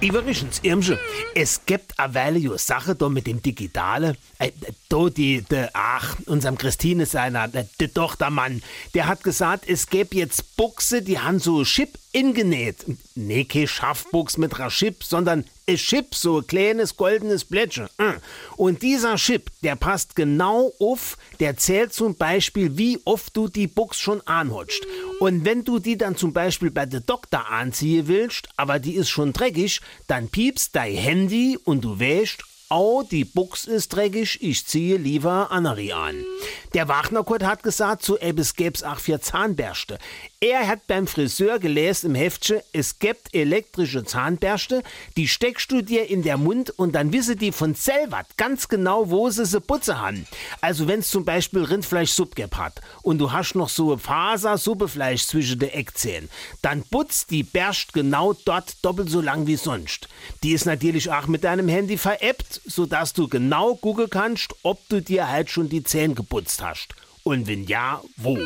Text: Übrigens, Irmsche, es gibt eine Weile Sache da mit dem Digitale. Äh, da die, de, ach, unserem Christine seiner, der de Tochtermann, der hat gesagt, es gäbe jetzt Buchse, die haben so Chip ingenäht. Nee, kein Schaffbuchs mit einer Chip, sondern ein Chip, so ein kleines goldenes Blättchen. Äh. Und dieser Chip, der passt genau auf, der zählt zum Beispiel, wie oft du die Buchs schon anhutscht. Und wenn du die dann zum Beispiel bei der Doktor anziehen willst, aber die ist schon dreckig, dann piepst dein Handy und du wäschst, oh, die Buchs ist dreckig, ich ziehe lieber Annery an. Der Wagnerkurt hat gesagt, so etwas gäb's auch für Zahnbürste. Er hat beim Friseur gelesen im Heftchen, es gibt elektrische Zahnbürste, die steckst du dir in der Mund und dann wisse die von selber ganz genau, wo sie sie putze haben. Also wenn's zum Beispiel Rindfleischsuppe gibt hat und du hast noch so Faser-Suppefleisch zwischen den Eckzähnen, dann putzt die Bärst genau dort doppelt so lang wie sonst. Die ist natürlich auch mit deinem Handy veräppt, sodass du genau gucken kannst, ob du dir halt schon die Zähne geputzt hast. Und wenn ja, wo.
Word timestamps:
Übrigens, 0.00 0.60
Irmsche, 0.62 0.98
es 1.34 1.64
gibt 1.66 1.98
eine 1.98 2.14
Weile 2.14 2.58
Sache 2.58 2.94
da 2.94 3.08
mit 3.08 3.26
dem 3.26 3.40
Digitale. 3.40 4.16
Äh, 4.38 4.50
da 4.88 5.08
die, 5.08 5.42
de, 5.42 5.68
ach, 5.72 6.16
unserem 6.26 6.58
Christine 6.58 7.06
seiner, 7.06 7.48
der 7.48 7.66
de 7.80 7.88
Tochtermann, 7.88 8.62
der 8.92 9.06
hat 9.06 9.24
gesagt, 9.24 9.64
es 9.68 9.88
gäbe 9.88 10.16
jetzt 10.16 10.56
Buchse, 10.56 11.02
die 11.02 11.18
haben 11.18 11.38
so 11.38 11.64
Chip 11.64 11.98
ingenäht. 12.12 12.84
Nee, 13.14 13.44
kein 13.44 13.66
Schaffbuchs 13.66 14.36
mit 14.36 14.54
einer 14.54 14.68
Chip, 14.68 15.02
sondern 15.02 15.44
ein 15.66 15.76
Chip, 15.76 16.14
so 16.14 16.38
ein 16.38 16.46
kleines 16.46 16.96
goldenes 16.96 17.44
Blättchen. 17.44 17.88
Äh. 17.98 18.12
Und 18.56 18.82
dieser 18.82 19.16
Chip, 19.16 19.50
der 19.62 19.76
passt 19.76 20.14
genau 20.14 20.72
auf, 20.78 21.16
der 21.40 21.56
zählt 21.56 21.92
zum 21.92 22.14
Beispiel, 22.14 22.78
wie 22.78 23.00
oft 23.04 23.36
du 23.36 23.48
die 23.48 23.66
Buchs 23.66 23.98
schon 23.98 24.20
anhutscht. 24.26 24.86
Und 25.24 25.46
wenn 25.46 25.64
du 25.64 25.78
die 25.78 25.96
dann 25.96 26.18
zum 26.18 26.34
Beispiel 26.34 26.70
bei 26.70 26.84
der 26.84 27.00
Doktor 27.00 27.50
anziehen 27.50 28.08
willst, 28.08 28.46
aber 28.58 28.78
die 28.78 28.92
ist 28.92 29.08
schon 29.08 29.32
dreckig, 29.32 29.80
dann 30.06 30.28
piepst 30.28 30.76
dein 30.76 30.94
Handy 30.94 31.58
und 31.64 31.82
du 31.82 31.98
wäschst, 31.98 32.44
oh, 32.70 33.02
die 33.02 33.24
Buchs 33.24 33.66
ist 33.66 33.92
dreckig, 33.92 34.38
ich 34.42 34.66
ziehe 34.66 34.96
lieber 34.96 35.50
Annery 35.50 35.92
an. 35.92 36.24
Der 36.72 36.88
Wagnerkurt 36.88 37.44
hat 37.44 37.62
gesagt, 37.62 38.04
so 38.04 38.18
etwas 38.18 38.54
gäb's 38.54 38.82
auch 38.82 38.98
für 38.98 39.20
Zahnbürste. 39.20 39.98
Er 40.40 40.66
hat 40.66 40.86
beim 40.86 41.06
Friseur 41.06 41.58
gelesen 41.58 42.10
im 42.10 42.14
Heftchen, 42.16 42.60
es 42.72 42.98
gibt 42.98 43.34
elektrische 43.34 44.04
Zahnbürste, 44.04 44.82
die 45.16 45.28
steckst 45.28 45.70
du 45.70 45.82
dir 45.82 46.10
in 46.10 46.22
der 46.22 46.36
Mund 46.36 46.70
und 46.70 46.94
dann 46.94 47.12
wisse 47.12 47.36
die 47.36 47.52
von 47.52 47.74
selber 47.74 48.22
ganz 48.36 48.68
genau, 48.68 49.10
wo 49.10 49.30
sie 49.30 49.46
sie 49.46 49.60
putze 49.60 50.00
haben. 50.00 50.26
Also 50.60 50.88
wenn's 50.88 51.10
zum 51.10 51.24
Beispiel 51.24 51.62
Rindfleischsuppe 51.62 52.34
gibt 52.34 52.56
hat 52.56 52.80
und 53.02 53.18
du 53.18 53.32
hast 53.32 53.54
noch 53.54 53.68
so 53.68 53.96
Faser-Suppefleisch 53.96 55.26
zwischen 55.26 55.58
den 55.58 55.70
Eckzähnen, 55.70 56.28
dann 56.60 56.82
putzt 56.82 57.30
die 57.30 57.42
Bärst 57.42 57.92
genau 57.92 58.34
dort 58.44 58.84
doppelt 58.84 59.10
so 59.10 59.20
lang 59.20 59.46
wie 59.46 59.56
sonst. 59.56 60.08
Die 60.42 60.52
ist 60.52 60.66
natürlich 60.66 61.10
auch 61.10 61.26
mit 61.26 61.44
deinem 61.44 61.68
Handy 61.68 61.96
veräppt, 61.96 62.53
sodass 62.64 63.12
du 63.12 63.28
genau 63.28 63.74
gucken 63.74 64.10
kannst, 64.10 64.54
ob 64.62 64.88
du 64.88 65.00
dir 65.00 65.28
halt 65.28 65.50
schon 65.50 65.68
die 65.68 65.82
Zähne 65.82 66.14
geputzt 66.14 66.62
hast. 66.62 66.94
Und 67.22 67.46
wenn 67.46 67.64
ja, 67.64 68.02
wo. 68.16 68.38